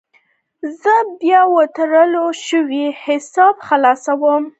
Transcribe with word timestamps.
زه 0.79 0.93
بیا 1.19 1.41
وتړل 1.55 2.13
شوی 2.47 2.85
حساب 3.03 3.55
خلاصوم. 3.67 4.43